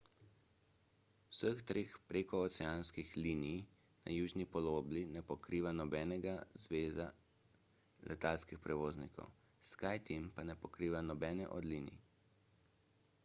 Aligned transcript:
vseh 1.33 1.59
treh 1.71 1.89
prekooceanskih 2.11 3.09
linij 3.23 3.57
na 4.05 4.09
južni 4.19 4.45
polobli 4.55 5.01
ne 5.17 5.21
pokriva 5.29 5.71
nobena 5.79 6.33
zveza 6.63 7.05
letalskih 8.13 8.61
prevoznikov 8.65 9.29
skyteam 9.73 10.25
pa 10.39 10.47
ne 10.51 10.55
pokriva 10.65 10.99
nobene 11.13 11.45
od 11.59 11.69
linij 11.73 11.99